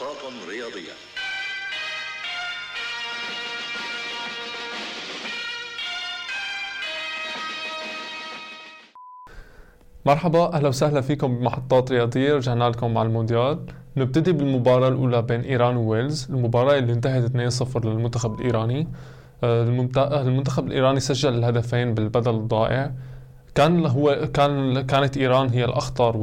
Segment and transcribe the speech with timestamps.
[0.00, 0.92] محطات رياضية.
[10.06, 12.34] مرحبا أهلا وسهلا فيكم بمحطات رياضية.
[12.34, 13.66] رجعنا لكم مع المونديال.
[13.96, 16.26] نبتدي بالمباراة الأولى بين إيران وويلز.
[16.30, 18.88] المباراة اللي انتهت 2-0 للمنتخب الإيراني.
[19.44, 22.92] آه، الممت- المنتخب الإيراني سجل الهدفين بالبدل الضائع.
[23.54, 26.16] كان هو كان كانت إيران هي الأخطر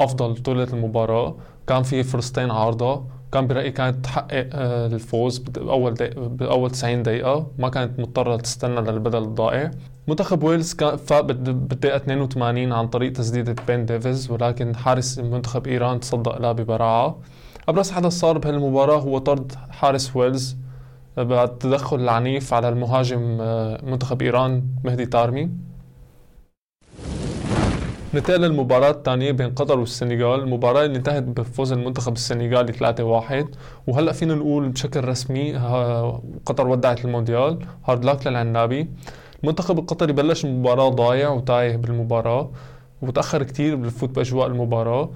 [0.00, 1.34] والافضل طولة المباراة.
[1.66, 3.04] كان في فرصتين عارضة.
[3.32, 7.46] كان برأيي كانت تحقق آه، الفوز بأول بأول 90 دقيقة.
[7.58, 9.70] ما كانت مضطرة تستنى للبدل الضائع.
[10.08, 14.30] منتخب ويلز كان فاق بالد- بالدقيقة 82 عن طريق تسديدة بن ديفيز.
[14.30, 17.16] ولكن حارس منتخب إيران تصدى لها ببراعة.
[17.68, 20.56] أبرز حدث صار بهالمباراة هو طرد حارس ويلز
[21.16, 25.50] بعد تدخل العنيف على المهاجم آه، منتخب إيران مهدي تارمي.
[28.14, 30.40] ننتقل للمباراة الثانية بين قطر والسنغال.
[30.40, 33.46] المباراة اللي انتهت بفوز المنتخب السنغالي 3-1
[33.86, 37.58] وهلأ فينا نقول بشكل رسمي ها- قطر ودعت المونديال.
[37.86, 38.88] hard luck للعنابي.
[39.42, 42.50] المنتخب القطري بلش المباراة ضايع وتايه بالمباراة
[43.02, 45.10] وتأخر كتير بالفوت بأجواء المباراة.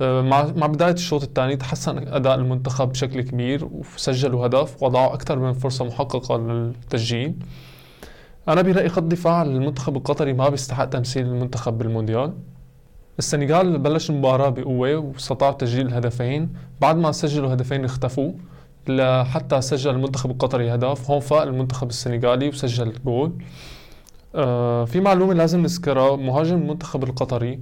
[0.00, 5.38] آه، مع مع بداية الشوط الثاني تحسن أداء المنتخب بشكل كبير وسجلوا هدف وضيعوا أكثر
[5.38, 7.34] من فرصة محققة للتسجيل.
[8.48, 12.32] أنا برأيي خط دفاع المنتخب القطري ما بيستحق تمثيل المنتخب بالمونديال.
[13.18, 16.48] السنغال بلش المباراة بقوة واستطاعوا تسجيل الهدفين
[16.80, 18.32] بعد ما سجلوا هدفين اختفوا.
[18.88, 23.32] لحتى سجل المنتخب القطري هدف هون فاق المنتخب السنغالي وسجل جول.
[24.34, 26.16] آه في معلومة لازم نذكرها.
[26.16, 27.60] مهاجم المنتخب القطري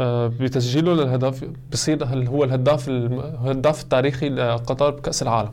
[0.00, 5.52] آه بتسجيله للهدف بصير هو الهداف الهداف التاريخي لقطر بكأس العالم.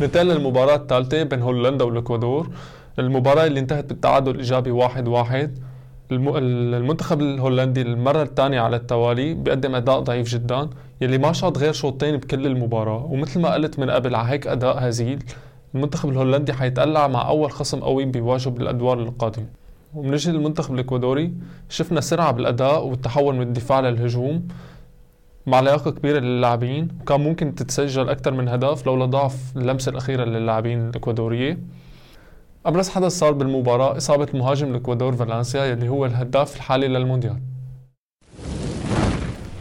[0.00, 2.50] ننتقل للمباراة الثالثة بين هولندا والإكوادور.
[2.98, 5.58] المباراة اللي انتهت بالتعادل الإيجابي واحد واحد.
[6.12, 10.68] الم- المنتخب الهولندي المرة الثانية على التوالي بيقدم أداء ضعيف جدا
[11.00, 13.04] يلي ما شاط غير شوطين بكل المباراة.
[13.04, 15.22] ومثل ما قلت من قبل على هيك أداء هزيل
[15.74, 19.46] المنتخب الهولندي حيتقلع مع أول خصم قوي بيواجهه بالأدوار القادمة.
[19.94, 21.32] ومنجي للمنتخب الإكوادوري
[21.68, 24.48] شفنا سرعة بالأداء والتحول من الدفاع للهجوم.
[25.46, 26.88] مع لياقة كبيرة للاعبين.
[27.00, 31.58] وكان ممكن تتسجل أكثر من هدف لولا ضعف اللمسة الأخيرة للاعبين الإكوادورية.
[32.66, 37.40] أبرز حدث صار بالمباراة إصابة المهاجم الإكوادور فالنسيا يلي هو الهداف الحالي للمونديال.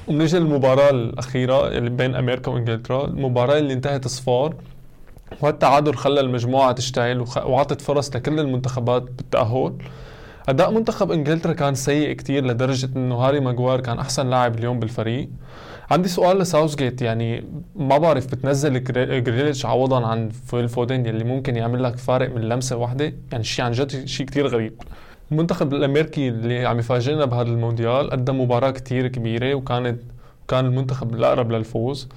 [0.07, 4.55] وبنيجي للمباراة الأخيرة اللي بين أمريكا وإنجلترا المباراة اللي انتهت صفار
[5.41, 9.73] وهالتعادل خلى المجموعة تشتعل وعطت فرص لكل المنتخبات بالتأهل.
[10.49, 15.29] أداء منتخب إنجلترا كان سيء كتير لدرجة إنه هاري ماجوار كان أحسن لاعب اليوم بالفريق.
[15.91, 17.43] عندي سؤال لساوثجيت يعني
[17.75, 22.41] ما بعرف بتنزل جري- جريليش عوضا عن فيل فودن يلي ممكن يعمل لك فارق من
[22.41, 24.73] لمسة واحدة؟ يعني شيء عن جد شيء كتير غريب.
[25.31, 29.99] المنتخب الأمريكي اللي عم يفاجئنا بهذا المونديال قدم مباراة كتير كبيرة وكانت
[30.47, 32.09] كان المنتخب الأقرب للفوز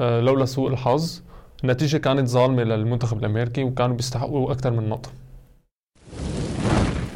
[0.00, 1.20] آه، لولا سوء الحظ.
[1.64, 5.10] النتيجة كانت ظالمة للمنتخب الأمريكي وكانوا بيستحقوا أكثر من نقطة.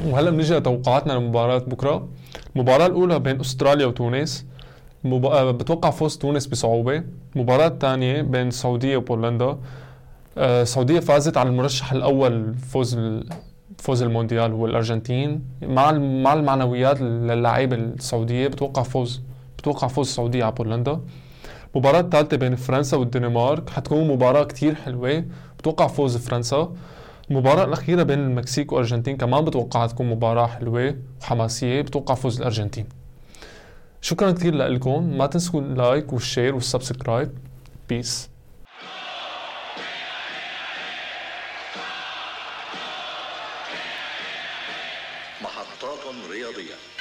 [0.06, 2.09] وهلا بنيجي لتوقعاتنا لمباراة بكرة.
[2.56, 4.47] المباراة الأولى بين أستراليا وتونس.
[5.05, 5.27] مب...
[5.27, 7.03] آه، بتوقع فوز تونس بصعوبة.
[7.37, 9.59] المباراة الثانية بين السعودية وبولندا.
[10.39, 13.27] آه، السعودية فازت على المرشح الأول فوز ال...
[13.78, 15.45] فوز المونديال هو الأرجنتين.
[15.62, 19.22] مع مع المعنويات للاعيبة السعودية بتوقع فوز
[19.59, 21.00] بتوقع فوز السعودية على بولندا.
[21.75, 23.71] المباراة الثالثة بين فرنسا والدنمارك.
[23.71, 25.25] حتكون مباراة كتير حلوة.
[25.59, 26.72] بتوقع فوز فرنسا.
[27.31, 32.89] المباراة الأخيرة بين المكسيك والأرجنتين كمان بتوقع تكون مباراة حلوة وحماسية بتوقع فوز الأرجنتين.
[34.01, 37.39] شكرا كتير لكم ما تنسوا ال like وال share وال subscribe.
[37.89, 38.31] peace
[45.43, 45.99] محطات
[46.31, 46.96] رياضية.